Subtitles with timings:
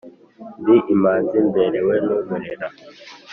[0.59, 2.67] Ndi imanzi mberewe n’umurera.